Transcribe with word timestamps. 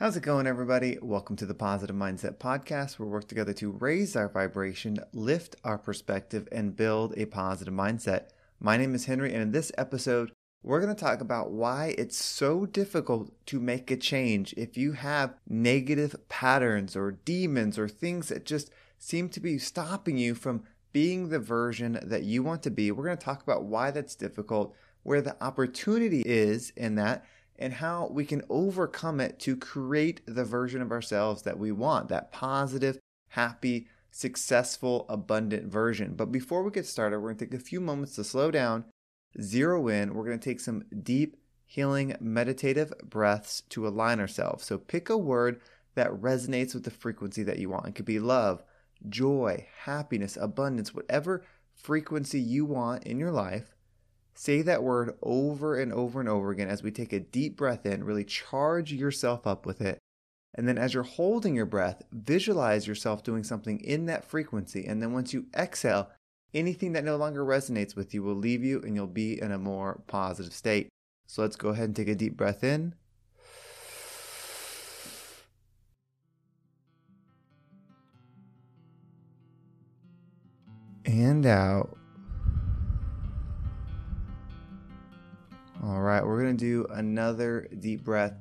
How's 0.00 0.16
it 0.16 0.22
going, 0.22 0.46
everybody? 0.46 0.96
Welcome 1.02 1.36
to 1.36 1.44
the 1.44 1.52
Positive 1.52 1.94
Mindset 1.94 2.38
Podcast, 2.38 2.98
where 2.98 3.06
we 3.06 3.12
work 3.12 3.28
together 3.28 3.52
to 3.52 3.70
raise 3.70 4.16
our 4.16 4.30
vibration, 4.30 4.98
lift 5.12 5.56
our 5.62 5.76
perspective, 5.76 6.48
and 6.50 6.74
build 6.74 7.12
a 7.18 7.26
positive 7.26 7.74
mindset. 7.74 8.30
My 8.58 8.78
name 8.78 8.94
is 8.94 9.04
Henry, 9.04 9.32
and 9.34 9.42
in 9.42 9.52
this 9.52 9.70
episode, 9.76 10.32
we're 10.62 10.80
going 10.80 10.94
to 10.94 10.98
talk 10.98 11.20
about 11.20 11.50
why 11.50 11.94
it's 11.98 12.16
so 12.16 12.64
difficult 12.64 13.30
to 13.46 13.60
make 13.60 13.90
a 13.90 13.96
change 13.96 14.54
if 14.56 14.78
you 14.78 14.92
have 14.92 15.34
negative 15.46 16.16
patterns 16.30 16.96
or 16.96 17.12
demons 17.12 17.78
or 17.78 17.86
things 17.86 18.28
that 18.28 18.46
just 18.46 18.70
seem 18.98 19.28
to 19.28 19.40
be 19.40 19.58
stopping 19.58 20.16
you 20.16 20.34
from 20.34 20.64
being 20.92 21.28
the 21.28 21.38
version 21.38 21.98
that 22.02 22.24
you 22.24 22.42
want 22.42 22.62
to 22.64 22.70
be. 22.70 22.90
We're 22.90 23.04
going 23.04 23.18
to 23.18 23.24
talk 23.24 23.42
about 23.42 23.64
why 23.64 23.90
that's 23.90 24.14
difficult, 24.14 24.74
where 25.02 25.22
the 25.22 25.36
opportunity 25.42 26.22
is 26.24 26.72
in 26.76 26.96
that, 26.96 27.24
and 27.58 27.74
how 27.74 28.08
we 28.10 28.24
can 28.24 28.42
overcome 28.48 29.20
it 29.20 29.38
to 29.40 29.56
create 29.56 30.22
the 30.26 30.44
version 30.44 30.80
of 30.80 30.90
ourselves 30.90 31.42
that 31.42 31.58
we 31.58 31.72
want 31.72 32.08
that 32.08 32.32
positive, 32.32 32.98
happy, 33.28 33.86
successful, 34.10 35.06
abundant 35.08 35.70
version. 35.70 36.14
But 36.14 36.32
before 36.32 36.62
we 36.62 36.70
get 36.70 36.86
started, 36.86 37.18
we're 37.18 37.28
going 37.28 37.38
to 37.38 37.46
take 37.46 37.60
a 37.60 37.64
few 37.64 37.80
moments 37.80 38.14
to 38.16 38.24
slow 38.24 38.50
down, 38.50 38.84
zero 39.40 39.88
in. 39.88 40.14
We're 40.14 40.24
going 40.24 40.38
to 40.38 40.44
take 40.50 40.60
some 40.60 40.84
deep, 41.02 41.36
healing, 41.66 42.16
meditative 42.20 42.92
breaths 43.04 43.62
to 43.68 43.86
align 43.86 44.20
ourselves. 44.20 44.64
So 44.64 44.78
pick 44.78 45.08
a 45.08 45.16
word 45.16 45.60
that 45.94 46.10
resonates 46.10 46.74
with 46.74 46.84
the 46.84 46.90
frequency 46.90 47.42
that 47.44 47.58
you 47.58 47.68
want. 47.68 47.86
It 47.86 47.94
could 47.94 48.04
be 48.04 48.18
love 48.18 48.64
joy, 49.08 49.66
happiness, 49.84 50.36
abundance, 50.40 50.94
whatever 50.94 51.44
frequency 51.74 52.40
you 52.40 52.64
want 52.64 53.04
in 53.04 53.18
your 53.18 53.32
life, 53.32 53.74
say 54.34 54.62
that 54.62 54.82
word 54.82 55.14
over 55.22 55.78
and 55.78 55.92
over 55.92 56.20
and 56.20 56.28
over 56.28 56.50
again 56.50 56.68
as 56.68 56.82
we 56.82 56.90
take 56.90 57.12
a 57.12 57.20
deep 57.20 57.56
breath 57.56 57.86
in, 57.86 58.04
really 58.04 58.24
charge 58.24 58.92
yourself 58.92 59.46
up 59.46 59.66
with 59.66 59.80
it. 59.80 59.98
And 60.54 60.66
then 60.66 60.78
as 60.78 60.94
you're 60.94 61.02
holding 61.02 61.54
your 61.54 61.66
breath, 61.66 62.02
visualize 62.12 62.86
yourself 62.86 63.22
doing 63.22 63.44
something 63.44 63.80
in 63.80 64.06
that 64.06 64.24
frequency. 64.24 64.86
And 64.86 65.00
then 65.00 65.12
once 65.12 65.32
you 65.32 65.46
exhale, 65.56 66.10
anything 66.52 66.92
that 66.92 67.04
no 67.04 67.16
longer 67.16 67.44
resonates 67.44 67.94
with 67.94 68.12
you 68.12 68.22
will 68.22 68.34
leave 68.34 68.64
you 68.64 68.80
and 68.82 68.96
you'll 68.96 69.06
be 69.06 69.40
in 69.40 69.52
a 69.52 69.58
more 69.58 70.02
positive 70.06 70.52
state. 70.52 70.88
So 71.26 71.42
let's 71.42 71.56
go 71.56 71.68
ahead 71.68 71.84
and 71.84 71.96
take 71.96 72.08
a 72.08 72.14
deep 72.14 72.36
breath 72.36 72.64
in. 72.64 72.94
And 81.40 81.46
out. 81.46 81.96
All 85.82 86.00
right, 86.00 86.24
we're 86.24 86.42
going 86.42 86.56
to 86.56 86.64
do 86.64 86.86
another 86.92 87.66
deep 87.78 88.04
breath. 88.04 88.34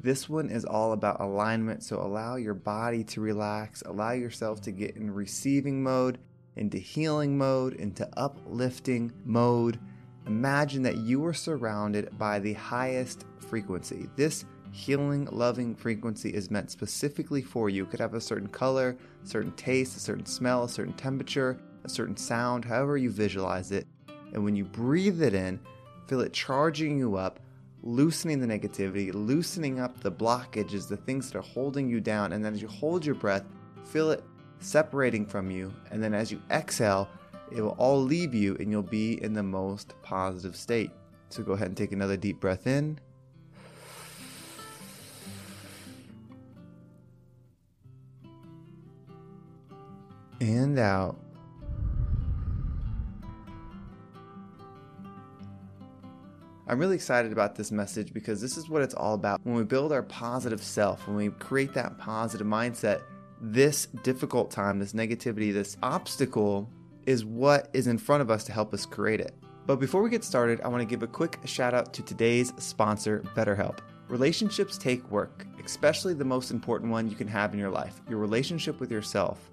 This 0.00 0.28
one 0.28 0.48
is 0.48 0.64
all 0.64 0.92
about 0.92 1.20
alignment. 1.20 1.82
So 1.82 2.00
allow 2.00 2.36
your 2.36 2.54
body 2.54 3.04
to 3.04 3.20
relax, 3.20 3.82
allow 3.82 4.12
yourself 4.12 4.62
to 4.62 4.70
get 4.70 4.96
in 4.96 5.12
receiving 5.12 5.82
mode, 5.82 6.18
into 6.56 6.78
healing 6.78 7.36
mode, 7.36 7.74
into 7.74 8.08
uplifting 8.16 9.12
mode. 9.26 9.78
Imagine 10.26 10.82
that 10.84 10.96
you 10.96 11.24
are 11.26 11.34
surrounded 11.34 12.16
by 12.16 12.38
the 12.38 12.54
highest 12.54 13.26
frequency. 13.40 14.08
This 14.16 14.46
healing, 14.70 15.28
loving 15.30 15.74
frequency 15.74 16.30
is 16.30 16.50
meant 16.50 16.70
specifically 16.70 17.42
for 17.42 17.68
you. 17.68 17.82
It 17.82 17.90
could 17.90 18.00
have 18.00 18.14
a 18.14 18.20
certain 18.20 18.48
color, 18.48 18.96
certain 19.24 19.52
taste, 19.52 19.96
a 19.98 20.00
certain 20.00 20.26
smell, 20.26 20.64
a 20.64 20.68
certain 20.68 20.94
temperature 20.94 21.60
a 21.88 21.94
certain 21.94 22.16
sound, 22.16 22.64
however 22.64 22.96
you 22.96 23.10
visualize 23.10 23.72
it. 23.72 23.86
And 24.32 24.44
when 24.44 24.54
you 24.54 24.64
breathe 24.64 25.22
it 25.22 25.34
in, 25.34 25.58
feel 26.06 26.20
it 26.20 26.32
charging 26.32 26.98
you 26.98 27.16
up, 27.16 27.40
loosening 27.82 28.40
the 28.40 28.46
negativity, 28.46 29.10
loosening 29.12 29.80
up 29.80 30.00
the 30.00 30.12
blockages, 30.12 30.86
the 30.86 30.96
things 30.96 31.30
that 31.30 31.38
are 31.38 31.42
holding 31.42 31.88
you 31.88 32.00
down. 32.00 32.32
And 32.32 32.44
then 32.44 32.52
as 32.52 32.62
you 32.62 32.68
hold 32.68 33.04
your 33.04 33.14
breath, 33.14 33.44
feel 33.84 34.10
it 34.10 34.22
separating 34.60 35.24
from 35.24 35.50
you. 35.50 35.72
And 35.90 36.02
then 36.02 36.14
as 36.14 36.30
you 36.30 36.42
exhale, 36.50 37.08
it 37.50 37.62
will 37.62 37.76
all 37.78 38.02
leave 38.02 38.34
you 38.34 38.56
and 38.60 38.70
you'll 38.70 38.82
be 38.82 39.22
in 39.22 39.32
the 39.32 39.42
most 39.42 39.94
positive 40.02 40.54
state. 40.54 40.90
So 41.30 41.42
go 41.42 41.52
ahead 41.52 41.68
and 41.68 41.76
take 41.76 41.92
another 41.92 42.16
deep 42.16 42.40
breath 42.40 42.66
in. 42.66 42.98
And 50.40 50.78
out. 50.78 51.18
I'm 56.70 56.78
really 56.78 56.96
excited 56.96 57.32
about 57.32 57.54
this 57.54 57.72
message 57.72 58.12
because 58.12 58.42
this 58.42 58.58
is 58.58 58.68
what 58.68 58.82
it's 58.82 58.92
all 58.92 59.14
about. 59.14 59.40
When 59.42 59.54
we 59.54 59.64
build 59.64 59.90
our 59.90 60.02
positive 60.02 60.62
self, 60.62 61.08
when 61.08 61.16
we 61.16 61.30
create 61.30 61.72
that 61.72 61.96
positive 61.96 62.46
mindset, 62.46 63.00
this 63.40 63.86
difficult 64.02 64.50
time, 64.50 64.78
this 64.78 64.92
negativity, 64.92 65.50
this 65.50 65.78
obstacle 65.82 66.68
is 67.06 67.24
what 67.24 67.70
is 67.72 67.86
in 67.86 67.96
front 67.96 68.20
of 68.20 68.30
us 68.30 68.44
to 68.44 68.52
help 68.52 68.74
us 68.74 68.84
create 68.84 69.18
it. 69.18 69.34
But 69.64 69.76
before 69.76 70.02
we 70.02 70.10
get 70.10 70.22
started, 70.22 70.60
I 70.60 70.68
want 70.68 70.82
to 70.82 70.86
give 70.86 71.02
a 71.02 71.06
quick 71.06 71.38
shout 71.46 71.72
out 71.72 71.94
to 71.94 72.02
today's 72.02 72.52
sponsor, 72.58 73.24
BetterHelp. 73.34 73.78
Relationships 74.08 74.76
take 74.76 75.10
work, 75.10 75.46
especially 75.64 76.12
the 76.12 76.24
most 76.24 76.50
important 76.50 76.90
one 76.90 77.08
you 77.08 77.16
can 77.16 77.28
have 77.28 77.54
in 77.54 77.58
your 77.58 77.70
life 77.70 78.02
your 78.10 78.18
relationship 78.18 78.78
with 78.78 78.92
yourself. 78.92 79.50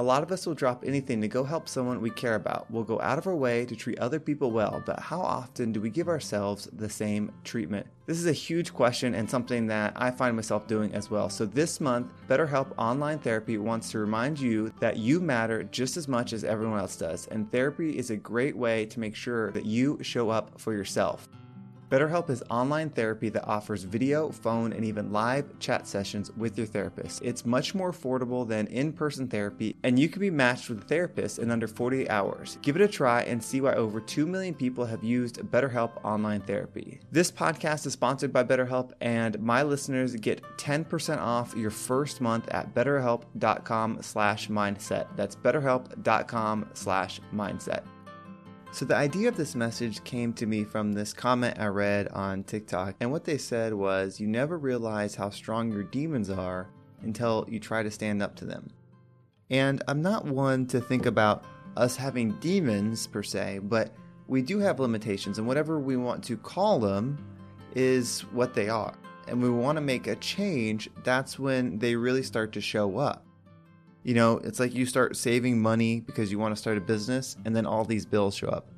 A 0.00 0.04
lot 0.04 0.22
of 0.22 0.30
us 0.30 0.46
will 0.46 0.54
drop 0.54 0.84
anything 0.86 1.20
to 1.22 1.26
go 1.26 1.42
help 1.42 1.68
someone 1.68 2.00
we 2.00 2.10
care 2.10 2.36
about. 2.36 2.70
We'll 2.70 2.84
go 2.84 3.00
out 3.00 3.18
of 3.18 3.26
our 3.26 3.34
way 3.34 3.66
to 3.66 3.74
treat 3.74 3.98
other 3.98 4.20
people 4.20 4.52
well, 4.52 4.80
but 4.86 5.00
how 5.00 5.20
often 5.20 5.72
do 5.72 5.80
we 5.80 5.90
give 5.90 6.06
ourselves 6.06 6.68
the 6.72 6.88
same 6.88 7.32
treatment? 7.42 7.84
This 8.06 8.18
is 8.18 8.26
a 8.26 8.32
huge 8.32 8.72
question 8.72 9.16
and 9.16 9.28
something 9.28 9.66
that 9.66 9.94
I 9.96 10.12
find 10.12 10.36
myself 10.36 10.68
doing 10.68 10.94
as 10.94 11.10
well. 11.10 11.28
So, 11.28 11.46
this 11.46 11.80
month, 11.80 12.12
BetterHelp 12.28 12.72
Online 12.78 13.18
Therapy 13.18 13.58
wants 13.58 13.90
to 13.90 13.98
remind 13.98 14.38
you 14.38 14.72
that 14.78 14.98
you 14.98 15.18
matter 15.18 15.64
just 15.64 15.96
as 15.96 16.06
much 16.06 16.32
as 16.32 16.44
everyone 16.44 16.78
else 16.78 16.94
does, 16.94 17.26
and 17.26 17.50
therapy 17.50 17.98
is 17.98 18.10
a 18.10 18.16
great 18.16 18.56
way 18.56 18.86
to 18.86 19.00
make 19.00 19.16
sure 19.16 19.50
that 19.50 19.66
you 19.66 19.98
show 20.02 20.30
up 20.30 20.60
for 20.60 20.72
yourself. 20.72 21.28
BetterHelp 21.90 22.28
is 22.28 22.42
online 22.50 22.90
therapy 22.90 23.30
that 23.30 23.46
offers 23.46 23.84
video, 23.84 24.30
phone, 24.30 24.74
and 24.74 24.84
even 24.84 25.10
live 25.10 25.58
chat 25.58 25.86
sessions 25.86 26.30
with 26.36 26.58
your 26.58 26.66
therapist. 26.66 27.22
It's 27.22 27.46
much 27.46 27.74
more 27.74 27.92
affordable 27.92 28.46
than 28.46 28.66
in 28.66 28.92
person 28.92 29.26
therapy, 29.26 29.74
and 29.82 29.98
you 29.98 30.10
can 30.10 30.20
be 30.20 30.30
matched 30.30 30.68
with 30.68 30.82
a 30.82 30.84
therapist 30.84 31.38
in 31.38 31.50
under 31.50 31.66
48 31.66 32.10
hours. 32.10 32.58
Give 32.60 32.76
it 32.76 32.82
a 32.82 32.88
try 32.88 33.22
and 33.22 33.42
see 33.42 33.62
why 33.62 33.72
over 33.72 34.00
2 34.00 34.26
million 34.26 34.54
people 34.54 34.84
have 34.84 35.02
used 35.02 35.38
BetterHelp 35.38 36.04
online 36.04 36.42
therapy. 36.42 37.00
This 37.10 37.32
podcast 37.32 37.86
is 37.86 37.94
sponsored 37.94 38.34
by 38.34 38.44
BetterHelp, 38.44 38.92
and 39.00 39.40
my 39.40 39.62
listeners 39.62 40.14
get 40.16 40.42
10% 40.58 41.18
off 41.18 41.54
your 41.56 41.70
first 41.70 42.20
month 42.20 42.48
at 42.48 42.74
betterhelp.com 42.74 44.02
slash 44.02 44.48
mindset. 44.48 45.06
That's 45.16 45.36
betterhelp.com 45.36 46.68
slash 46.74 47.20
mindset. 47.34 47.84
So, 48.70 48.84
the 48.84 48.96
idea 48.96 49.28
of 49.28 49.36
this 49.36 49.54
message 49.54 50.04
came 50.04 50.32
to 50.34 50.46
me 50.46 50.62
from 50.62 50.92
this 50.92 51.14
comment 51.14 51.58
I 51.58 51.66
read 51.66 52.08
on 52.08 52.44
TikTok. 52.44 52.96
And 53.00 53.10
what 53.10 53.24
they 53.24 53.38
said 53.38 53.72
was, 53.72 54.20
You 54.20 54.26
never 54.26 54.58
realize 54.58 55.14
how 55.14 55.30
strong 55.30 55.72
your 55.72 55.84
demons 55.84 56.28
are 56.28 56.68
until 57.02 57.46
you 57.48 57.60
try 57.60 57.82
to 57.82 57.90
stand 57.90 58.22
up 58.22 58.36
to 58.36 58.44
them. 58.44 58.68
And 59.50 59.82
I'm 59.88 60.02
not 60.02 60.26
one 60.26 60.66
to 60.66 60.80
think 60.80 61.06
about 61.06 61.44
us 61.76 61.96
having 61.96 62.32
demons 62.40 63.06
per 63.06 63.22
se, 63.22 63.60
but 63.62 63.90
we 64.26 64.42
do 64.42 64.58
have 64.58 64.78
limitations, 64.78 65.38
and 65.38 65.46
whatever 65.46 65.78
we 65.80 65.96
want 65.96 66.22
to 66.24 66.36
call 66.36 66.78
them 66.78 67.18
is 67.74 68.20
what 68.32 68.52
they 68.52 68.68
are. 68.68 68.94
And 69.26 69.42
we 69.42 69.50
want 69.50 69.76
to 69.76 69.82
make 69.82 70.06
a 70.06 70.16
change, 70.16 70.90
that's 71.04 71.38
when 71.38 71.78
they 71.78 71.96
really 71.96 72.22
start 72.22 72.52
to 72.52 72.60
show 72.60 72.98
up. 72.98 73.24
You 74.08 74.14
know, 74.14 74.38
it's 74.38 74.58
like 74.58 74.74
you 74.74 74.86
start 74.86 75.18
saving 75.18 75.60
money 75.60 76.00
because 76.00 76.32
you 76.32 76.38
want 76.38 76.56
to 76.56 76.58
start 76.58 76.78
a 76.78 76.80
business, 76.80 77.36
and 77.44 77.54
then 77.54 77.66
all 77.66 77.84
these 77.84 78.06
bills 78.06 78.34
show 78.34 78.48
up. 78.48 78.70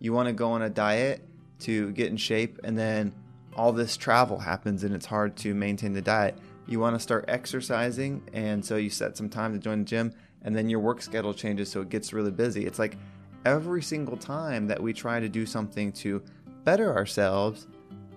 You 0.00 0.14
want 0.14 0.28
to 0.28 0.32
go 0.32 0.52
on 0.52 0.62
a 0.62 0.70
diet 0.70 1.28
to 1.58 1.90
get 1.92 2.06
in 2.06 2.16
shape, 2.16 2.58
and 2.64 2.78
then 2.78 3.12
all 3.54 3.70
this 3.70 3.98
travel 3.98 4.38
happens, 4.38 4.84
and 4.84 4.94
it's 4.94 5.04
hard 5.04 5.36
to 5.36 5.52
maintain 5.52 5.92
the 5.92 6.00
diet. 6.00 6.38
You 6.66 6.80
want 6.80 6.96
to 6.96 7.00
start 7.00 7.26
exercising, 7.28 8.22
and 8.32 8.64
so 8.64 8.76
you 8.76 8.88
set 8.88 9.14
some 9.14 9.28
time 9.28 9.52
to 9.52 9.58
join 9.58 9.80
the 9.80 9.84
gym, 9.84 10.10
and 10.40 10.56
then 10.56 10.70
your 10.70 10.80
work 10.80 11.02
schedule 11.02 11.34
changes, 11.34 11.70
so 11.70 11.82
it 11.82 11.90
gets 11.90 12.14
really 12.14 12.30
busy. 12.30 12.64
It's 12.64 12.78
like 12.78 12.96
every 13.44 13.82
single 13.82 14.16
time 14.16 14.68
that 14.68 14.82
we 14.82 14.94
try 14.94 15.20
to 15.20 15.28
do 15.28 15.44
something 15.44 15.92
to 15.92 16.22
better 16.64 16.96
ourselves, 16.96 17.66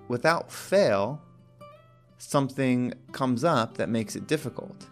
without 0.07 0.49
fail, 0.49 1.21
something 2.17 2.93
comes 3.11 3.43
up 3.43 3.75
that 3.75 3.89
makes 3.89 4.15
it 4.15 4.25
difficult. 4.25 4.87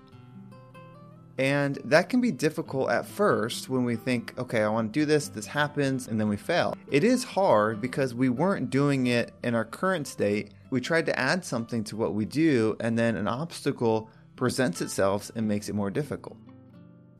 And 1.40 1.78
that 1.86 2.10
can 2.10 2.20
be 2.20 2.32
difficult 2.32 2.90
at 2.90 3.06
first 3.06 3.70
when 3.70 3.86
we 3.86 3.96
think, 3.96 4.34
okay, 4.38 4.62
I 4.62 4.68
want 4.68 4.92
to 4.92 5.00
do 5.00 5.06
this, 5.06 5.30
this 5.30 5.46
happens, 5.46 6.10
and 6.10 6.20
then 6.20 6.28
we 6.28 6.36
fail. 6.36 6.76
It 6.92 7.06
is 7.06 7.24
hard 7.24 7.80
because 7.80 8.14
we 8.14 8.28
weren't 8.28 8.70
doing 8.70 9.08
it 9.08 9.32
in 9.42 9.56
our 9.56 9.64
current 9.64 10.06
state. 10.06 10.52
We 10.70 10.82
tried 10.82 11.06
to 11.06 11.18
add 11.18 11.46
something 11.46 11.86
to 11.86 11.96
what 11.96 12.14
we 12.14 12.26
do, 12.26 12.76
and 12.82 13.00
then 13.00 13.16
an 13.16 13.30
obstacle 13.30 14.10
presents 14.36 14.82
itself 14.82 15.32
and 15.34 15.48
makes 15.48 15.70
it 15.70 15.76
more 15.76 15.90
difficult. 15.90 16.36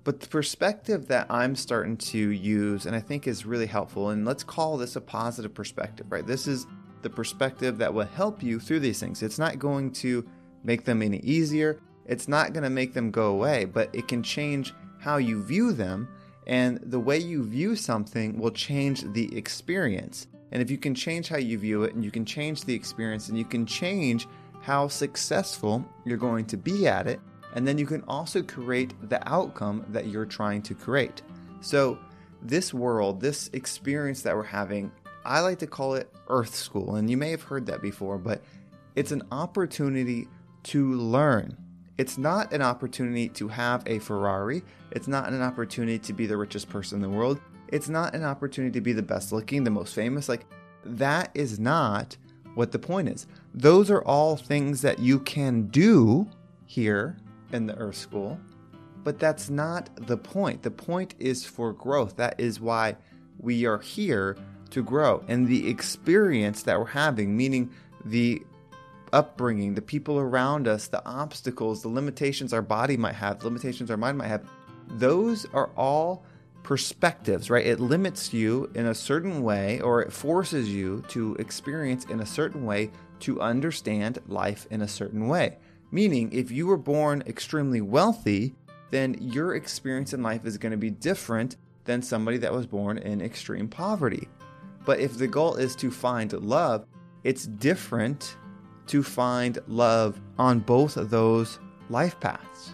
But 0.04 0.20
the 0.20 0.28
perspective 0.28 1.08
that 1.08 1.28
I'm 1.30 1.56
starting 1.56 1.96
to 1.96 2.18
use 2.18 2.86
and 2.86 2.98
I 2.98 3.00
think 3.00 3.26
is 3.26 3.46
really 3.46 3.68
helpful, 3.68 4.10
and 4.10 4.26
let's 4.26 4.44
call 4.44 4.76
this 4.76 4.98
a 4.98 5.02
positive 5.02 5.54
perspective, 5.54 6.08
right? 6.10 6.28
This 6.28 6.46
is 6.46 6.68
the 7.04 7.10
perspective 7.10 7.78
that 7.78 7.94
will 7.94 8.06
help 8.06 8.44
you 8.44 8.60
through 8.60 8.82
these 8.82 9.00
things. 9.00 9.24
It's 9.24 9.40
not 9.40 9.60
going 9.60 9.94
to 9.94 10.28
make 10.66 10.84
them 10.84 11.02
any 11.02 11.20
easier, 11.20 11.80
it's 12.10 12.28
not 12.28 12.54
going 12.54 12.64
to 12.64 12.72
make 12.72 12.94
them 12.94 13.12
go 13.12 13.28
away, 13.28 13.66
but 13.66 13.94
it 13.94 14.08
can 14.08 14.24
change 14.24 14.74
how 14.98 15.18
you 15.18 15.44
view 15.44 15.72
them. 15.72 16.10
And 16.48 16.80
the 16.82 17.00
way 17.00 17.20
you 17.20 17.44
view 17.44 17.76
something 17.76 18.40
will 18.40 18.50
change 18.50 19.04
the 19.14 19.38
experience. 19.38 20.28
And 20.52 20.60
if 20.60 20.72
you 20.72 20.80
can 20.80 20.96
change 20.96 21.30
how 21.30 21.38
you 21.38 21.60
view 21.60 21.84
it, 21.84 21.94
and 21.94 22.04
you 22.04 22.10
can 22.10 22.26
change 22.26 22.64
the 22.64 22.74
experience, 22.74 23.30
and 23.30 23.38
you 23.38 23.46
can 23.46 23.64
change 23.64 24.28
how 24.62 24.88
successful 24.88 25.86
you're 26.04 26.18
going 26.18 26.46
to 26.46 26.58
be 26.58 26.88
at 26.88 27.06
it, 27.06 27.20
and 27.54 27.68
then 27.68 27.78
you 27.78 27.86
can 27.86 28.04
also 28.08 28.42
create 28.42 28.96
the 29.10 29.22
outcome 29.30 29.86
that 29.90 30.08
you're 30.08 30.26
trying 30.26 30.64
to 30.64 30.74
create. 30.74 31.22
So, 31.62 32.00
this 32.42 32.74
world, 32.74 33.22
this 33.22 33.52
experience 33.54 34.24
that 34.24 34.36
we're 34.36 34.44
having, 34.44 34.92
I 35.26 35.42
like 35.42 35.60
to 35.60 35.68
call 35.68 35.94
it 35.94 36.12
Earth 36.30 36.56
School. 36.56 36.96
And 36.96 37.08
you 37.08 37.18
may 37.18 37.30
have 37.30 37.44
heard 37.44 37.68
that 37.68 37.84
before, 37.84 38.18
but 38.18 38.42
it's 38.96 39.12
an 39.12 39.22
opportunity 39.32 40.28
to 40.64 40.94
learn. 40.94 41.56
It's 42.00 42.18
not 42.18 42.54
an 42.54 42.62
opportunity 42.62 43.28
to 43.28 43.50
have 43.50 43.84
a 43.86 44.00
Ferrari. 44.00 44.64
It's 44.92 45.10
not 45.10 45.34
an 45.34 45.42
opportunity 45.42 46.00
to 46.00 46.14
be 46.14 46.28
the 46.28 46.38
richest 46.38 46.70
person 46.70 46.96
in 46.96 47.02
the 47.02 47.10
world. 47.10 47.42
It's 47.68 47.90
not 47.90 48.16
an 48.16 48.24
opportunity 48.24 48.72
to 48.72 48.82
be 48.82 48.94
the 48.94 49.04
best 49.04 49.34
looking, 49.34 49.66
the 49.66 49.70
most 49.70 49.94
famous. 49.94 50.30
Like, 50.30 50.46
that 50.86 51.30
is 51.34 51.60
not 51.60 52.16
what 52.56 52.72
the 52.72 52.80
point 52.80 53.10
is. 53.10 53.28
Those 53.54 53.92
are 53.92 54.02
all 54.04 54.38
things 54.38 54.82
that 54.82 55.00
you 55.00 55.20
can 55.20 55.68
do 55.68 56.30
here 56.66 57.18
in 57.52 57.66
the 57.66 57.76
Earth 57.76 57.98
School, 57.98 58.40
but 59.04 59.20
that's 59.20 59.50
not 59.50 59.90
the 60.08 60.16
point. 60.16 60.64
The 60.64 60.72
point 60.72 61.16
is 61.20 61.44
for 61.44 61.74
growth. 61.74 62.16
That 62.16 62.40
is 62.40 62.62
why 62.62 62.96
we 63.40 63.66
are 63.66 63.80
here 63.80 64.38
to 64.70 64.82
grow. 64.82 65.22
And 65.28 65.50
the 65.50 65.70
experience 65.70 66.64
that 66.64 66.80
we're 66.80 66.86
having, 66.86 67.36
meaning 67.36 67.72
the 68.06 68.42
upbringing, 69.14 69.76
the 69.76 69.82
people 69.82 70.18
around 70.20 70.68
us, 70.68 70.88
the 70.88 71.06
obstacles, 71.06 71.82
the 71.82 71.90
limitations 71.90 72.54
our 72.54 72.62
body 72.62 72.98
might 72.98 73.16
have, 73.16 73.40
the 73.40 73.46
limitations 73.46 73.90
our 73.92 73.98
mind 73.98 74.18
might 74.18 74.28
have, 74.28 74.48
those 74.88 75.46
are 75.54 75.70
all 75.78 76.24
perspectives, 76.64 77.50
right? 77.50 77.66
It 77.66 77.80
limits 77.80 78.34
you 78.34 78.72
in 78.76 78.86
a 78.86 78.96
certain 78.96 79.44
way 79.44 79.80
or 79.82 80.02
it 80.02 80.12
forces 80.12 80.70
you 80.70 81.04
to 81.10 81.36
experience 81.36 82.06
in 82.06 82.20
a 82.20 82.26
certain 82.26 82.66
way 82.66 82.92
to 83.22 83.42
understand 83.42 84.20
life 84.28 84.68
in 84.70 84.82
a 84.82 84.88
certain 84.88 85.28
way. 85.28 85.58
Meaning, 85.92 86.32
if 86.32 86.52
you 86.52 86.68
were 86.68 86.78
born 86.78 87.24
extremely 87.26 87.82
wealthy, 87.82 88.54
then 88.92 89.16
your 89.20 89.56
experience 89.56 90.14
in 90.14 90.22
life 90.22 90.46
is 90.46 90.58
going 90.58 90.72
to 90.72 90.78
be 90.78 90.90
different 90.90 91.58
than 91.86 92.02
somebody 92.02 92.38
that 92.38 92.54
was 92.54 92.68
born 92.68 92.98
in 93.00 93.22
extreme 93.22 93.68
poverty. 93.68 94.28
But 94.86 95.00
if 95.00 95.18
the 95.18 95.28
goal 95.28 95.56
is 95.56 95.76
to 95.78 95.92
find 95.92 96.32
love, 96.34 96.86
it's 97.24 97.46
different 97.46 98.38
to 98.90 99.04
find 99.04 99.60
love 99.68 100.20
on 100.38 100.60
both 100.60 100.98
of 100.98 101.10
those 101.10 101.60
life 101.90 102.20
paths. 102.20 102.74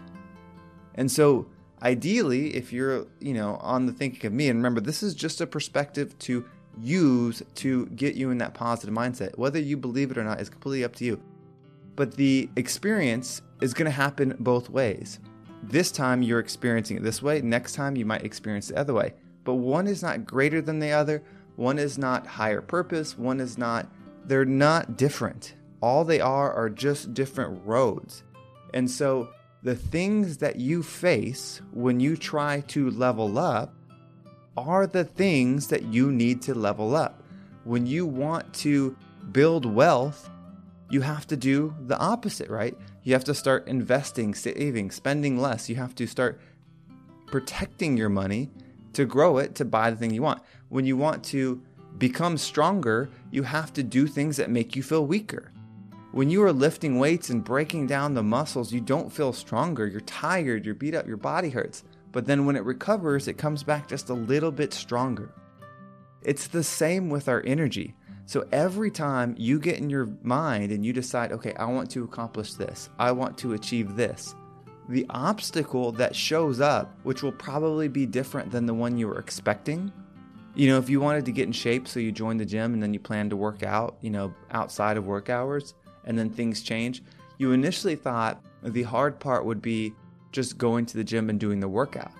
And 0.95 1.11
so, 1.11 1.47
ideally, 1.81 2.55
if 2.55 2.71
you're, 2.71 3.05
you 3.19 3.33
know, 3.33 3.57
on 3.57 3.85
the 3.85 3.91
thinking 3.91 4.25
of 4.25 4.33
me, 4.33 4.49
and 4.49 4.57
remember, 4.57 4.81
this 4.81 5.03
is 5.03 5.13
just 5.13 5.41
a 5.41 5.47
perspective 5.47 6.17
to 6.19 6.45
use 6.81 7.41
to 7.55 7.85
get 7.87 8.15
you 8.15 8.31
in 8.31 8.37
that 8.39 8.53
positive 8.53 8.93
mindset. 8.93 9.37
Whether 9.37 9.59
you 9.59 9.77
believe 9.77 10.11
it 10.11 10.17
or 10.17 10.23
not 10.23 10.41
is 10.41 10.49
completely 10.49 10.83
up 10.83 10.95
to 10.95 11.05
you. 11.05 11.21
But 11.95 12.15
the 12.15 12.49
experience 12.55 13.41
is 13.61 13.73
going 13.73 13.85
to 13.85 13.91
happen 13.91 14.35
both 14.39 14.69
ways. 14.69 15.19
This 15.63 15.91
time 15.91 16.21
you're 16.21 16.39
experiencing 16.39 16.97
it 16.97 17.03
this 17.03 17.21
way, 17.21 17.41
next 17.41 17.73
time 17.73 17.95
you 17.95 18.05
might 18.05 18.25
experience 18.25 18.67
the 18.67 18.77
other 18.77 18.93
way. 18.93 19.13
But 19.43 19.55
one 19.55 19.87
is 19.87 20.01
not 20.01 20.25
greater 20.25 20.61
than 20.61 20.79
the 20.79 20.91
other, 20.91 21.23
one 21.55 21.79
is 21.79 21.97
not 21.97 22.27
higher 22.27 22.61
purpose, 22.61 23.17
one 23.17 23.39
is 23.39 23.57
not, 23.57 23.87
they're 24.25 24.43
not 24.43 24.97
different. 24.97 25.55
All 25.85 26.03
they 26.03 26.19
are 26.19 26.51
are 26.51 26.67
just 26.67 27.13
different 27.13 27.61
roads. 27.63 28.23
And 28.73 28.89
so 28.89 29.29
the 29.61 29.75
things 29.75 30.37
that 30.37 30.55
you 30.55 30.81
face 30.81 31.61
when 31.73 31.99
you 31.99 32.17
try 32.17 32.61
to 32.69 32.89
level 32.89 33.37
up 33.37 33.71
are 34.57 34.87
the 34.87 35.03
things 35.03 35.67
that 35.67 35.83
you 35.83 36.11
need 36.11 36.41
to 36.41 36.55
level 36.55 36.95
up. 36.95 37.21
When 37.65 37.85
you 37.85 38.07
want 38.07 38.51
to 38.65 38.97
build 39.31 39.67
wealth, 39.67 40.27
you 40.89 41.01
have 41.01 41.27
to 41.27 41.37
do 41.37 41.75
the 41.85 41.99
opposite, 41.99 42.49
right? 42.49 42.75
You 43.03 43.13
have 43.13 43.25
to 43.25 43.35
start 43.35 43.67
investing, 43.67 44.33
saving, 44.33 44.89
spending 44.89 45.37
less. 45.37 45.69
You 45.69 45.75
have 45.75 45.93
to 45.95 46.07
start 46.07 46.41
protecting 47.27 47.95
your 47.95 48.09
money 48.09 48.49
to 48.93 49.05
grow 49.05 49.37
it 49.37 49.53
to 49.53 49.65
buy 49.65 49.91
the 49.91 49.97
thing 49.97 50.15
you 50.15 50.23
want. 50.23 50.41
When 50.69 50.87
you 50.87 50.97
want 50.97 51.23
to 51.25 51.61
become 51.99 52.39
stronger, 52.39 53.11
you 53.29 53.43
have 53.43 53.71
to 53.73 53.83
do 53.83 54.07
things 54.07 54.37
that 54.37 54.49
make 54.49 54.75
you 54.75 54.81
feel 54.81 55.05
weaker. 55.05 55.51
When 56.15 56.29
you 56.29 56.41
are 56.43 56.53
lifting 56.53 56.97
weights 56.97 57.29
and 57.29 57.43
breaking 57.43 57.87
down 57.87 58.13
the 58.13 58.23
muscles, 58.23 58.71
you 58.71 58.79
don't 58.79 59.11
feel 59.11 59.33
stronger. 59.33 59.85
You're 59.85 59.99
tired, 59.99 60.65
you're 60.65 60.73
beat 60.73 60.95
up, 60.95 61.05
your 61.05 61.17
body 61.17 61.49
hurts. 61.49 61.83
But 62.13 62.25
then 62.25 62.45
when 62.45 62.55
it 62.55 62.63
recovers, 62.63 63.27
it 63.27 63.37
comes 63.37 63.63
back 63.63 63.89
just 63.89 64.09
a 64.09 64.13
little 64.13 64.49
bit 64.49 64.73
stronger. 64.73 65.33
It's 66.21 66.47
the 66.47 66.63
same 66.63 67.09
with 67.09 67.27
our 67.27 67.43
energy. 67.45 67.95
So 68.27 68.47
every 68.53 68.91
time 68.91 69.35
you 69.37 69.59
get 69.59 69.79
in 69.79 69.89
your 69.89 70.07
mind 70.23 70.71
and 70.71 70.85
you 70.85 70.93
decide, 70.93 71.33
okay, 71.33 71.53
I 71.55 71.65
want 71.65 71.91
to 71.91 72.05
accomplish 72.05 72.53
this, 72.53 72.89
I 72.97 73.11
want 73.11 73.37
to 73.39 73.51
achieve 73.51 73.97
this, 73.97 74.35
the 74.87 75.05
obstacle 75.09 75.91
that 75.91 76.15
shows 76.15 76.61
up, 76.61 76.97
which 77.03 77.23
will 77.23 77.33
probably 77.33 77.89
be 77.89 78.05
different 78.05 78.51
than 78.51 78.65
the 78.65 78.73
one 78.73 78.97
you 78.97 79.09
were 79.09 79.19
expecting. 79.19 79.91
You 80.55 80.69
know, 80.69 80.77
if 80.77 80.89
you 80.89 81.01
wanted 81.01 81.25
to 81.25 81.33
get 81.33 81.47
in 81.47 81.51
shape, 81.51 81.89
so 81.89 81.99
you 81.99 82.13
joined 82.13 82.39
the 82.39 82.45
gym 82.45 82.73
and 82.73 82.81
then 82.81 82.93
you 82.93 83.01
plan 83.01 83.29
to 83.31 83.35
work 83.35 83.63
out, 83.63 83.97
you 83.99 84.11
know, 84.11 84.33
outside 84.51 84.95
of 84.95 85.05
work 85.05 85.29
hours, 85.29 85.73
and 86.05 86.17
then 86.17 86.29
things 86.29 86.61
change. 86.61 87.03
You 87.37 87.51
initially 87.51 87.95
thought 87.95 88.43
the 88.63 88.83
hard 88.83 89.19
part 89.19 89.45
would 89.45 89.61
be 89.61 89.93
just 90.31 90.57
going 90.57 90.85
to 90.85 90.97
the 90.97 91.03
gym 91.03 91.29
and 91.29 91.39
doing 91.39 91.59
the 91.59 91.67
workout. 91.67 92.11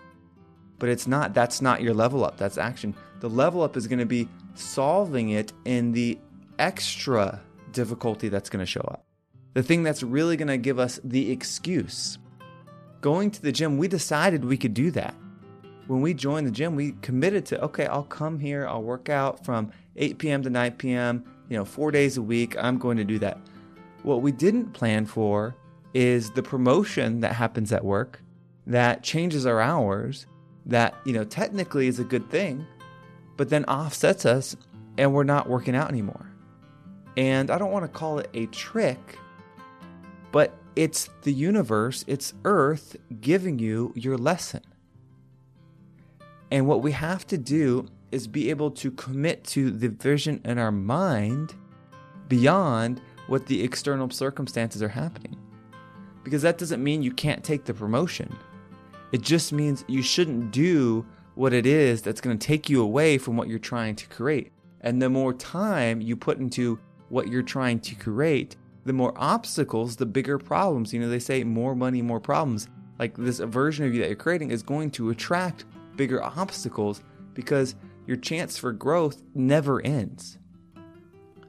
But 0.79 0.89
it's 0.89 1.07
not, 1.07 1.33
that's 1.33 1.61
not 1.61 1.81
your 1.81 1.93
level 1.93 2.25
up, 2.25 2.37
that's 2.37 2.57
action. 2.57 2.95
The 3.19 3.29
level 3.29 3.61
up 3.61 3.77
is 3.77 3.87
going 3.87 3.99
to 3.99 4.05
be 4.05 4.27
solving 4.55 5.29
it 5.29 5.53
in 5.63 5.91
the 5.91 6.19
extra 6.59 7.41
difficulty 7.71 8.29
that's 8.29 8.49
going 8.49 8.61
to 8.61 8.65
show 8.65 8.81
up. 8.81 9.05
The 9.53 9.63
thing 9.63 9.83
that's 9.83 10.03
really 10.03 10.35
going 10.37 10.49
to 10.49 10.57
give 10.57 10.79
us 10.79 10.99
the 11.03 11.31
excuse. 11.31 12.17
Going 13.01 13.31
to 13.31 13.41
the 13.41 13.51
gym, 13.51 13.77
we 13.77 13.87
decided 13.87 14.43
we 14.43 14.57
could 14.57 14.73
do 14.73 14.91
that. 14.91 15.15
When 15.87 16.01
we 16.01 16.13
joined 16.13 16.47
the 16.47 16.51
gym, 16.51 16.75
we 16.75 16.93
committed 17.01 17.45
to, 17.47 17.63
okay, 17.65 17.85
I'll 17.85 18.03
come 18.03 18.39
here, 18.39 18.67
I'll 18.67 18.81
work 18.81 19.07
out 19.07 19.45
from 19.45 19.71
8 19.95 20.17
p.m. 20.17 20.43
to 20.43 20.49
9 20.49 20.71
p.m., 20.73 21.23
you 21.47 21.57
know, 21.57 21.63
four 21.63 21.91
days 21.91 22.17
a 22.17 22.21
week. 22.21 22.55
I'm 22.57 22.79
going 22.79 22.97
to 22.97 23.03
do 23.03 23.19
that. 23.19 23.37
What 24.05 24.21
we 24.21 24.31
didn't 24.31 24.73
plan 24.73 25.07
for 25.07 25.55
is 25.95 26.29
the 26.29 26.43
promotion 26.43 27.21
that 27.21 27.33
happens 27.33 27.73
at 27.73 27.83
work 27.83 28.21
that 28.67 29.01
changes 29.01 29.47
our 29.47 29.59
hours, 29.59 30.27
that, 30.67 30.93
you 31.05 31.13
know, 31.13 31.23
technically 31.23 31.87
is 31.87 31.97
a 31.97 32.03
good 32.03 32.29
thing, 32.29 32.67
but 33.35 33.49
then 33.49 33.65
offsets 33.65 34.23
us 34.23 34.55
and 34.99 35.11
we're 35.11 35.23
not 35.23 35.49
working 35.49 35.75
out 35.75 35.89
anymore. 35.89 36.29
And 37.17 37.49
I 37.49 37.57
don't 37.57 37.71
want 37.71 37.83
to 37.83 37.89
call 37.89 38.19
it 38.19 38.29
a 38.35 38.45
trick, 38.45 39.17
but 40.31 40.55
it's 40.75 41.09
the 41.23 41.33
universe, 41.33 42.05
it's 42.05 42.31
Earth 42.43 42.95
giving 43.21 43.57
you 43.57 43.91
your 43.95 44.19
lesson. 44.19 44.61
And 46.51 46.67
what 46.67 46.83
we 46.83 46.91
have 46.91 47.25
to 47.25 47.39
do 47.39 47.87
is 48.11 48.27
be 48.27 48.51
able 48.51 48.69
to 48.69 48.91
commit 48.91 49.43
to 49.45 49.71
the 49.71 49.89
vision 49.89 50.41
in 50.45 50.59
our 50.59 50.71
mind 50.71 51.55
beyond 52.27 53.01
what 53.27 53.45
the 53.45 53.63
external 53.63 54.09
circumstances 54.09 54.81
are 54.81 54.89
happening. 54.89 55.37
Because 56.23 56.41
that 56.41 56.57
doesn't 56.57 56.83
mean 56.83 57.03
you 57.03 57.11
can't 57.11 57.43
take 57.43 57.65
the 57.65 57.73
promotion. 57.73 58.35
It 59.11 59.21
just 59.21 59.53
means 59.53 59.85
you 59.87 60.01
shouldn't 60.01 60.51
do 60.51 61.05
what 61.35 61.53
it 61.53 61.65
is 61.65 62.01
that's 62.01 62.21
going 62.21 62.37
to 62.37 62.47
take 62.47 62.69
you 62.69 62.81
away 62.81 63.17
from 63.17 63.37
what 63.37 63.47
you're 63.47 63.59
trying 63.59 63.95
to 63.95 64.07
create. 64.07 64.51
And 64.81 65.01
the 65.01 65.09
more 65.09 65.33
time 65.33 66.01
you 66.01 66.15
put 66.15 66.37
into 66.39 66.79
what 67.09 67.27
you're 67.27 67.43
trying 67.43 67.79
to 67.81 67.95
create, 67.95 68.55
the 68.85 68.93
more 68.93 69.13
obstacles, 69.15 69.95
the 69.95 70.05
bigger 70.05 70.37
problems. 70.37 70.93
You 70.93 70.99
know, 70.99 71.09
they 71.09 71.19
say 71.19 71.43
more 71.43 71.75
money, 71.75 72.01
more 72.01 72.19
problems. 72.19 72.67
Like 72.99 73.15
this 73.17 73.39
version 73.39 73.85
of 73.85 73.93
you 73.93 74.01
that 74.01 74.07
you're 74.07 74.15
creating 74.15 74.51
is 74.51 74.63
going 74.63 74.91
to 74.91 75.09
attract 75.09 75.65
bigger 75.95 76.23
obstacles 76.23 77.01
because 77.33 77.75
your 78.07 78.17
chance 78.17 78.57
for 78.57 78.71
growth 78.71 79.21
never 79.33 79.81
ends. 79.81 80.37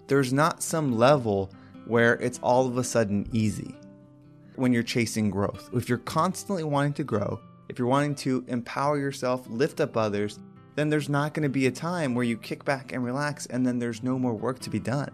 There's 0.06 0.33
not 0.33 0.62
some 0.62 0.97
level 0.97 1.50
where 1.86 2.14
it's 2.14 2.38
all 2.42 2.66
of 2.66 2.76
a 2.78 2.84
sudden 2.84 3.28
easy 3.32 3.74
when 4.56 4.72
you're 4.72 4.82
chasing 4.82 5.30
growth. 5.30 5.70
If 5.72 5.88
you're 5.88 5.98
constantly 5.98 6.64
wanting 6.64 6.94
to 6.94 7.04
grow, 7.04 7.40
if 7.68 7.78
you're 7.78 7.88
wanting 7.88 8.14
to 8.16 8.44
empower 8.48 8.98
yourself, 8.98 9.46
lift 9.48 9.80
up 9.80 9.96
others, 9.96 10.38
then 10.74 10.90
there's 10.90 11.08
not 11.08 11.34
going 11.34 11.42
to 11.42 11.48
be 11.48 11.66
a 11.66 11.70
time 11.70 12.14
where 12.14 12.24
you 12.24 12.36
kick 12.36 12.64
back 12.64 12.92
and 12.92 13.04
relax 13.04 13.46
and 13.46 13.66
then 13.66 13.78
there's 13.78 14.02
no 14.02 14.18
more 14.18 14.34
work 14.34 14.58
to 14.60 14.70
be 14.70 14.78
done. 14.78 15.10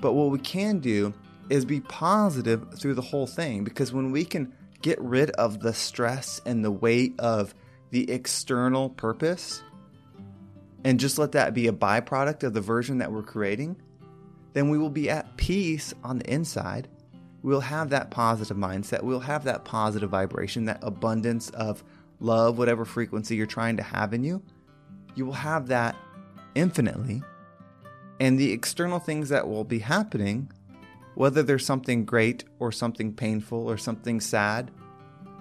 But 0.00 0.12
what 0.12 0.30
we 0.30 0.38
can 0.38 0.78
do 0.78 1.12
is 1.48 1.64
be 1.64 1.80
positive 1.80 2.78
through 2.78 2.94
the 2.94 3.02
whole 3.02 3.26
thing 3.26 3.64
because 3.64 3.92
when 3.92 4.10
we 4.10 4.24
can 4.24 4.52
get 4.80 5.00
rid 5.00 5.30
of 5.32 5.60
the 5.60 5.72
stress 5.72 6.40
and 6.44 6.64
the 6.64 6.70
weight 6.70 7.14
of 7.18 7.54
the 7.90 8.10
external 8.10 8.90
purpose 8.90 9.62
and 10.84 10.98
just 10.98 11.18
let 11.18 11.32
that 11.32 11.54
be 11.54 11.68
a 11.68 11.72
byproduct 11.72 12.42
of 12.42 12.52
the 12.52 12.60
version 12.60 12.98
that 12.98 13.12
we're 13.12 13.22
creating, 13.22 13.76
then 14.52 14.68
we 14.68 14.78
will 14.78 14.90
be 14.90 15.08
at 15.10 15.36
peace 15.36 15.94
on 16.04 16.18
the 16.18 16.32
inside. 16.32 16.88
We'll 17.42 17.60
have 17.60 17.90
that 17.90 18.10
positive 18.10 18.56
mindset. 18.56 19.02
We'll 19.02 19.20
have 19.20 19.44
that 19.44 19.64
positive 19.64 20.10
vibration, 20.10 20.66
that 20.66 20.80
abundance 20.82 21.50
of 21.50 21.82
love, 22.20 22.58
whatever 22.58 22.84
frequency 22.84 23.34
you're 23.36 23.46
trying 23.46 23.76
to 23.78 23.82
have 23.82 24.14
in 24.14 24.22
you. 24.22 24.42
You 25.14 25.26
will 25.26 25.32
have 25.32 25.68
that 25.68 25.96
infinitely. 26.54 27.22
And 28.20 28.38
the 28.38 28.52
external 28.52 29.00
things 29.00 29.30
that 29.30 29.48
will 29.48 29.64
be 29.64 29.80
happening, 29.80 30.52
whether 31.14 31.42
there's 31.42 31.66
something 31.66 32.04
great 32.04 32.44
or 32.60 32.70
something 32.70 33.12
painful 33.12 33.68
or 33.68 33.76
something 33.76 34.20
sad, 34.20 34.70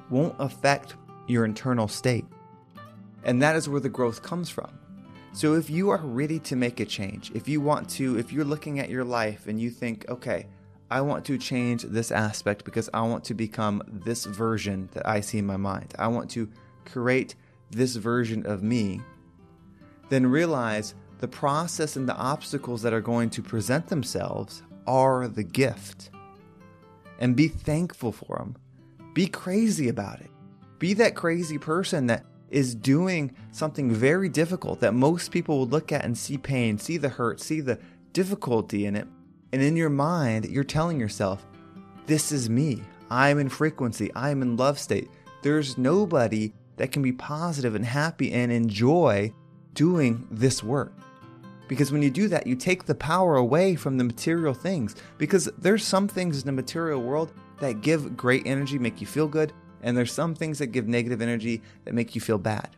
won't 0.10 0.36
affect 0.40 0.96
your 1.28 1.46
internal 1.46 1.88
state. 1.88 2.26
And 3.24 3.42
that 3.44 3.56
is 3.56 3.70
where 3.70 3.80
the 3.80 3.90
growth 3.90 4.24
comes 4.24 4.50
from. 4.50 4.72
So 5.34 5.54
if 5.54 5.70
you 5.70 5.90
are 5.90 5.98
ready 5.98 6.40
to 6.40 6.58
make 6.58 6.82
a 6.82 6.86
change, 6.86 7.32
if 7.34 7.48
you 7.48 7.62
want 7.62 7.90
to, 7.92 8.18
if 8.18 8.34
you're 8.34 8.44
looking 8.44 8.80
at 8.80 8.90
your 8.90 9.06
life 9.06 9.48
and 9.48 9.60
you 9.60 9.70
think, 9.70 10.06
okay, 10.10 10.48
I 10.90 11.00
want 11.00 11.24
to 11.26 11.38
change 11.38 11.84
this 11.84 12.12
aspect 12.12 12.66
because 12.66 12.90
I 12.94 13.02
want 13.02 13.24
to 13.26 13.34
become 13.34 13.82
this 13.88 14.26
version 14.26 14.90
that 14.92 15.08
I 15.08 15.22
see 15.22 15.38
in 15.38 15.46
my 15.46 15.56
mind. 15.56 15.94
I 15.98 16.10
want 16.10 16.30
to 16.32 16.50
create 16.84 17.36
this 17.70 17.96
version 17.96 18.46
of 18.46 18.62
me. 18.62 19.00
Then 20.10 20.28
realize 20.28 20.96
the 21.20 21.30
process 21.30 21.96
and 21.96 22.10
the 22.10 22.16
obstacles 22.18 22.82
that 22.82 22.92
are 22.92 23.00
going 23.00 23.30
to 23.30 23.42
present 23.42 23.88
themselves 23.88 24.64
are 24.86 25.30
the 25.30 25.44
gift. 25.44 26.10
And 27.20 27.38
be 27.38 27.48
thankful 27.48 28.12
for 28.12 28.38
them. 28.38 28.58
Be 29.14 29.28
crazy 29.28 29.88
about 29.88 30.20
it. 30.20 30.30
Be 30.78 30.94
that 30.96 31.16
crazy 31.16 31.58
person 31.58 32.08
that 32.08 32.26
is 32.52 32.76
doing 32.76 33.34
something 33.52 33.92
very 33.92 34.30
difficult 34.30 34.82
that 34.82 34.94
most 34.94 35.32
people 35.32 35.60
would 35.60 35.72
look 35.72 35.92
at 35.92 36.06
and 36.06 36.18
see 36.18 36.38
pain, 36.38 36.78
see 36.78 36.98
the 36.98 37.10
hurt, 37.10 37.40
see 37.40 37.62
the 37.62 37.80
difficulty 38.14 38.86
in 38.86 38.96
it. 38.96 39.08
And 39.54 39.62
in 39.62 39.76
your 39.76 39.90
mind, 39.90 40.46
you're 40.46 40.64
telling 40.64 41.00
yourself, 41.00 41.46
This 42.06 42.32
is 42.32 42.50
me. 42.50 42.84
I'm 43.10 43.40
in 43.40 43.50
frequency. 43.50 44.12
I'm 44.16 44.42
in 44.42 44.58
love 44.58 44.80
state. 44.80 45.10
There's 45.42 45.78
nobody 45.78 46.54
that 46.78 46.92
can 46.92 47.02
be 47.02 47.12
positive 47.12 47.76
and 47.76 47.86
happy 47.86 48.32
and 48.32 48.52
enjoy 48.52 49.34
doing 49.74 50.28
this 50.32 50.64
work. 50.64 50.94
Because 51.68 51.92
when 51.92 52.02
you 52.02 52.10
do 52.10 52.28
that, 52.28 52.48
you 52.48 52.56
take 52.56 52.86
the 52.86 52.96
power 52.96 53.38
away 53.38 53.76
from 53.76 53.98
the 53.98 54.04
material 54.04 54.54
things. 54.54 54.96
Because 55.18 55.50
there's 55.58 55.86
some 55.86 56.08
things 56.08 56.42
in 56.42 56.46
the 56.46 56.52
material 56.52 57.02
world 57.02 57.34
that 57.60 57.82
give 57.82 58.18
great 58.18 58.44
energy, 58.46 58.78
make 58.78 59.00
you 59.00 59.08
feel 59.08 59.28
good, 59.28 59.54
and 59.84 59.96
there's 59.96 60.14
some 60.14 60.36
things 60.36 60.60
that 60.60 60.68
give 60.68 60.88
negative 60.88 61.22
energy 61.22 61.62
that 61.86 61.94
make 61.94 62.16
you 62.16 62.22
feel 62.22 62.38
bad. 62.38 62.70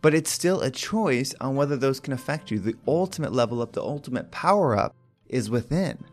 But 0.00 0.14
it's 0.14 0.30
still 0.30 0.60
a 0.60 0.70
choice 0.70 1.34
on 1.40 1.56
whether 1.56 1.76
those 1.76 1.98
can 1.98 2.12
affect 2.12 2.50
you. 2.50 2.58
The 2.58 2.76
ultimate 2.86 3.32
level 3.32 3.62
up, 3.62 3.72
the 3.72 3.82
ultimate 3.82 4.30
power 4.30 4.76
up 4.76 4.94
is 5.28 5.48
within. 5.48 6.04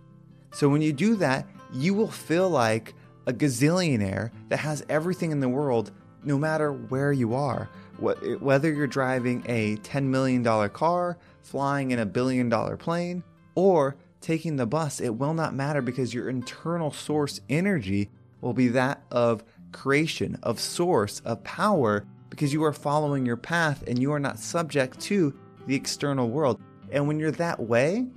So 0.54 0.70
when 0.70 0.82
you 0.82 0.94
do 0.94 1.16
that, 1.16 1.46
you 1.74 1.94
will 1.94 2.10
feel 2.10 2.50
like 2.50 2.94
a 3.28 3.34
gazillionaire 3.34 4.32
that 4.50 4.60
has 4.60 4.86
everything 4.90 5.32
in 5.32 5.40
the 5.40 5.50
world 5.50 5.92
no 6.24 6.38
matter 6.38 6.72
where 6.72 7.12
you 7.12 7.34
are. 7.34 7.70
Whether 8.00 8.72
you're 8.74 8.88
driving 8.88 9.44
a 9.48 9.78
$10 9.78 10.04
million 10.06 10.44
car, 10.70 11.18
flying 11.42 11.92
in 11.92 12.00
a 12.00 12.06
billion 12.06 12.50
dollar 12.50 12.78
plane, 12.78 13.24
or 13.56 13.96
taking 14.22 14.56
the 14.56 14.66
bus, 14.66 15.00
it 15.00 15.16
will 15.16 15.34
not 15.34 15.54
matter 15.54 15.82
because 15.82 16.14
your 16.14 16.30
internal 16.30 16.92
source 16.92 17.42
energy 17.50 18.10
will 18.40 18.54
be 18.54 18.70
that 18.70 19.04
of 19.12 19.44
creation, 19.72 20.38
of 20.44 20.60
source, 20.60 21.22
of 21.22 21.44
power, 21.44 22.06
because 22.30 22.54
you 22.54 22.64
are 22.64 22.74
following 22.74 23.26
your 23.26 23.38
path 23.38 23.84
and 23.88 24.00
you 24.00 24.12
are 24.12 24.20
not 24.20 24.40
subject 24.40 25.00
to 25.02 25.34
the 25.68 25.76
external 25.76 26.30
world. 26.30 26.60
And 26.92 27.08
when 27.08 27.20
you're 27.20 27.32
that 27.32 27.60
way, 27.60 28.08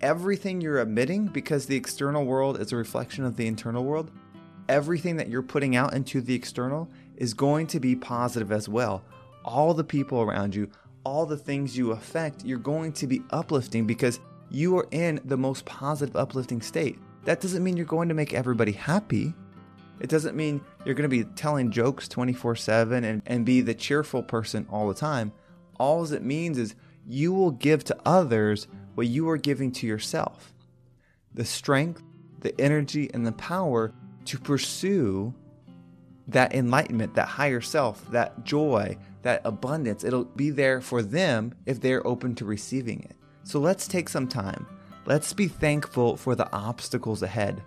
everything 0.00 0.60
you're 0.60 0.80
emitting, 0.80 1.26
because 1.26 1.66
the 1.66 1.76
external 1.76 2.24
world 2.24 2.60
is 2.60 2.72
a 2.72 2.76
reflection 2.76 3.24
of 3.24 3.36
the 3.36 3.46
internal 3.46 3.84
world, 3.84 4.10
everything 4.68 5.16
that 5.16 5.28
you're 5.28 5.42
putting 5.42 5.76
out 5.76 5.94
into 5.94 6.20
the 6.20 6.34
external 6.34 6.88
is 7.16 7.34
going 7.34 7.66
to 7.68 7.80
be 7.80 7.94
positive 7.96 8.52
as 8.52 8.68
well. 8.68 9.02
All 9.44 9.74
the 9.74 9.84
people 9.84 10.20
around 10.20 10.54
you, 10.54 10.70
all 11.04 11.26
the 11.26 11.36
things 11.36 11.76
you 11.76 11.92
affect, 11.92 12.44
you're 12.44 12.58
going 12.58 12.92
to 12.94 13.06
be 13.06 13.22
uplifting 13.30 13.86
because 13.86 14.20
you 14.50 14.76
are 14.78 14.86
in 14.90 15.20
the 15.24 15.36
most 15.36 15.64
positive, 15.64 16.16
uplifting 16.16 16.60
state. 16.60 16.98
That 17.24 17.40
doesn't 17.40 17.62
mean 17.62 17.76
you're 17.76 17.86
going 17.86 18.08
to 18.08 18.14
make 18.14 18.32
everybody 18.32 18.72
happy. 18.72 19.34
It 20.00 20.08
doesn't 20.08 20.36
mean 20.36 20.62
you're 20.84 20.94
going 20.94 21.08
to 21.08 21.16
be 21.16 21.24
telling 21.24 21.70
jokes 21.70 22.08
24 22.08 22.56
7 22.56 23.04
and, 23.04 23.22
and 23.26 23.44
be 23.44 23.60
the 23.60 23.74
cheerful 23.74 24.22
person 24.22 24.66
all 24.70 24.88
the 24.88 24.94
time. 24.94 25.32
All 25.78 26.04
it 26.12 26.22
means 26.22 26.58
is 26.58 26.74
you 27.06 27.32
will 27.32 27.50
give 27.50 27.84
to 27.84 27.96
others 28.04 28.66
what 28.94 29.06
you 29.06 29.28
are 29.28 29.36
giving 29.36 29.72
to 29.72 29.86
yourself 29.86 30.52
the 31.32 31.44
strength, 31.44 32.02
the 32.40 32.58
energy, 32.60 33.08
and 33.14 33.24
the 33.24 33.32
power 33.32 33.92
to 34.24 34.38
pursue 34.38 35.32
that 36.28 36.54
enlightenment, 36.54 37.14
that 37.14 37.28
higher 37.28 37.60
self, 37.60 38.08
that 38.10 38.44
joy, 38.44 38.96
that 39.22 39.42
abundance. 39.44 40.04
It'll 40.04 40.24
be 40.24 40.50
there 40.50 40.80
for 40.80 41.02
them 41.02 41.54
if 41.66 41.80
they're 41.80 42.06
open 42.06 42.34
to 42.36 42.44
receiving 42.44 43.02
it. 43.02 43.16
So 43.42 43.58
let's 43.58 43.88
take 43.88 44.08
some 44.08 44.28
time. 44.28 44.66
Let's 45.06 45.32
be 45.32 45.48
thankful 45.48 46.16
for 46.16 46.34
the 46.34 46.50
obstacles 46.52 47.22
ahead. 47.22 47.62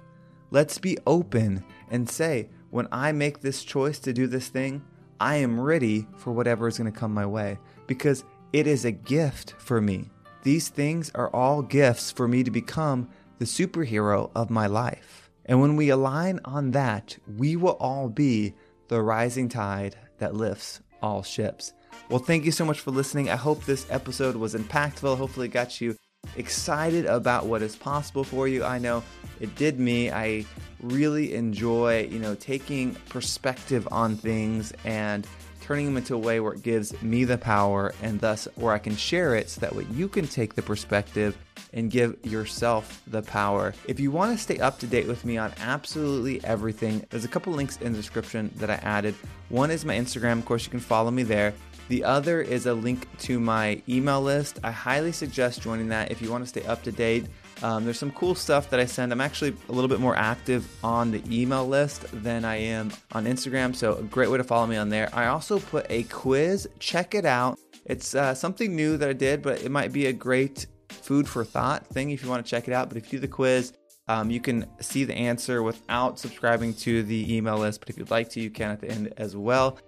Let's 0.54 0.78
be 0.78 1.00
open 1.08 1.64
and 1.90 2.08
say, 2.08 2.48
when 2.70 2.88
I 2.92 3.12
make 3.12 3.42
this 3.42 3.64
choice 3.64 3.98
to 3.98 4.14
do 4.14 4.28
this 4.28 4.50
thing, 4.50 4.84
I 5.20 5.38
am 5.38 5.60
ready 5.60 6.06
for 6.16 6.32
whatever 6.32 6.68
is 6.68 6.78
going 6.78 6.94
to 6.94 7.00
come 7.00 7.12
my 7.12 7.26
way 7.26 7.58
because 7.88 8.24
it 8.54 8.68
is 8.68 8.86
a 8.86 8.92
gift 8.92 9.56
for 9.58 9.82
me. 9.82 10.12
These 10.44 10.70
things 10.70 11.12
are 11.16 11.32
all 11.32 11.64
gifts 11.64 12.12
for 12.12 12.28
me 12.28 12.44
to 12.44 12.52
become 12.52 13.10
the 13.40 13.46
superhero 13.46 14.30
of 14.36 14.52
my 14.52 14.68
life. 14.68 15.32
And 15.46 15.60
when 15.60 15.76
we 15.76 15.90
align 15.90 16.40
on 16.46 16.70
that, 16.70 17.18
we 17.36 17.56
will 17.56 17.78
all 17.80 18.08
be 18.08 18.54
the 18.90 19.02
rising 19.02 19.50
tide 19.50 19.96
that 20.20 20.36
lifts 20.36 20.82
all 21.02 21.24
ships. 21.24 21.74
Well, 22.10 22.20
thank 22.20 22.46
you 22.46 22.52
so 22.52 22.64
much 22.64 22.80
for 22.80 22.92
listening. 22.92 23.28
I 23.28 23.38
hope 23.38 23.66
this 23.66 23.88
episode 23.90 24.36
was 24.36 24.54
impactful. 24.54 25.18
Hopefully, 25.18 25.48
it 25.48 25.52
got 25.52 25.82
you 25.82 25.98
excited 26.38 27.06
about 27.08 27.48
what 27.48 27.64
is 27.64 27.76
possible 27.76 28.24
for 28.24 28.48
you. 28.48 28.64
I 28.64 28.78
know 28.78 29.04
it 29.40 29.56
did 29.56 29.80
me. 29.80 30.12
I 30.12 30.46
really 30.82 31.34
enjoy, 31.34 32.08
you 32.12 32.20
know, 32.20 32.36
taking 32.36 32.96
perspective 33.10 33.88
on 33.92 34.16
things 34.16 34.74
and 34.84 35.28
turning 35.62 35.86
them 35.86 35.96
into 35.96 36.14
a 36.14 36.18
way 36.18 36.42
where 36.42 36.54
it 36.54 36.62
gives 36.62 37.02
me 37.02 37.24
the 37.24 37.38
power 37.38 37.94
and 38.02 38.20
thus 38.20 38.50
where 38.56 38.74
I 38.74 38.80
can 38.80 38.98
share 38.98 39.36
it 39.36 39.50
so 39.50 39.62
that 39.62 39.74
way 39.74 39.86
you 39.92 40.10
can 40.10 40.28
take 40.28 40.56
the 40.56 40.62
perspective 40.62 41.38
and 41.72 41.90
give 41.90 42.18
yourself 42.26 43.02
the 43.08 43.22
power. 43.22 43.74
If 43.88 44.00
you 44.00 44.12
want 44.12 44.38
to 44.38 44.44
stay 44.44 44.60
up 44.60 44.78
to 44.80 44.88
date 44.88 45.08
with 45.08 45.24
me 45.24 45.38
on 45.38 45.54
absolutely 45.62 46.44
everything, 46.44 47.06
there's 47.10 47.24
a 47.24 47.30
couple 47.30 47.54
links 47.54 47.78
in 47.78 47.94
the 47.94 47.98
description 47.98 48.52
that 48.58 48.70
I 48.70 48.76
added. 48.76 49.16
One 49.50 49.72
is 49.72 49.86
my 49.86 49.96
Instagram, 49.96 50.40
of 50.40 50.46
course, 50.46 50.66
you 50.66 50.70
can 50.70 50.82
follow 50.82 51.12
me 51.12 51.24
there. 51.24 51.54
The 51.88 52.04
other 52.04 52.42
is 52.42 52.66
a 52.66 52.74
link 52.74 53.08
to 53.20 53.40
my 53.40 53.82
email 53.88 54.22
list. 54.22 54.60
I 54.64 54.72
highly 54.72 55.12
suggest 55.12 55.62
joining 55.62 55.90
that 55.90 56.12
if 56.12 56.22
you 56.22 56.32
want 56.32 56.44
to 56.44 56.48
stay 56.48 56.66
up 56.66 56.84
to 56.84 56.92
date. 56.92 57.26
Um, 57.64 57.86
there's 57.86 57.98
some 57.98 58.12
cool 58.12 58.36
stuff 58.36 58.70
that 58.72 58.80
I 58.82 58.86
send. 58.86 59.14
I'm 59.14 59.22
actually 59.22 59.56
a 59.70 59.72
little 59.72 59.88
bit 59.88 60.02
more 60.02 60.18
active 60.18 60.68
on 60.84 61.12
the 61.12 61.24
email 61.32 61.66
list 61.66 62.06
than 62.12 62.44
I 62.44 62.58
am 62.58 62.92
on 63.14 63.26
Instagram, 63.26 63.74
so 63.74 63.96
a 63.96 64.04
great 64.04 64.30
way 64.30 64.38
to 64.38 64.44
follow 64.44 64.68
me 64.68 64.76
on 64.76 64.90
there. 64.90 65.10
I 65.14 65.28
also 65.28 65.60
put 65.60 65.86
a 65.90 66.04
quiz. 66.04 66.68
Check 66.80 67.16
it 67.16 67.26
out. 67.26 67.58
It's 67.86 68.16
uh, 68.16 68.36
something 68.36 68.76
new 68.76 68.98
that 68.98 69.10
I 69.10 69.14
did, 69.14 69.42
but 69.42 69.62
it 69.62 69.72
might 69.72 69.94
be 69.94 70.08
a 70.08 70.14
great 70.14 70.68
food 70.90 71.28
for 71.28 71.46
thought 71.46 71.88
thing 71.88 72.12
if 72.12 72.22
you 72.22 72.30
want 72.30 72.46
to 72.46 72.50
check 72.50 72.68
it 72.68 72.74
out. 72.74 72.90
But 72.90 72.98
if 72.98 73.12
you 73.12 73.20
do 73.20 73.22
the 73.22 73.28
quiz, 73.30 73.72
um, 74.10 74.30
you 74.30 74.42
can 74.42 74.66
see 74.82 75.06
the 75.06 75.16
answer 75.16 75.64
without 75.64 76.20
subscribing 76.20 76.74
to 76.76 77.04
the 77.04 77.34
email 77.34 77.58
list. 77.58 77.80
But 77.80 77.90
if 77.90 77.98
you'd 77.98 78.12
like 78.12 78.30
to, 78.32 78.42
you 78.42 78.50
can 78.50 78.72
at 78.72 78.82
the 78.82 78.90
end 78.90 79.14
as 79.16 79.38
well. 79.38 79.80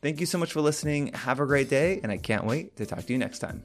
Thank 0.00 0.18
you 0.18 0.26
so 0.26 0.38
much 0.38 0.52
for 0.52 0.60
listening. 0.60 1.12
Have 1.14 1.38
a 1.38 1.46
great 1.46 1.68
day, 1.68 2.00
and 2.02 2.10
I 2.10 2.16
can't 2.16 2.44
wait 2.44 2.76
to 2.76 2.86
talk 2.86 3.06
to 3.06 3.12
you 3.12 3.18
next 3.18 3.38
time. 3.38 3.62